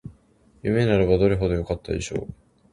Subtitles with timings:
[0.63, 2.33] 夢ならばどれほどよかったでしょう